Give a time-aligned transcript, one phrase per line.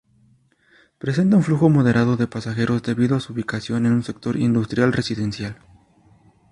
[0.97, 5.57] Presenta un flujo moderado de pasajeros, debido a su ubicación en un sector industrial-residencial.